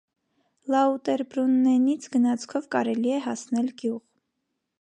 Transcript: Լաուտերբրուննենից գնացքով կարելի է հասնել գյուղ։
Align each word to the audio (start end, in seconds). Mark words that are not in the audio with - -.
Լաուտերբրուննենից 0.75 2.09
գնացքով 2.15 2.67
կարելի 2.77 3.15
է 3.19 3.23
հասնել 3.27 3.73
գյուղ։ 3.83 4.01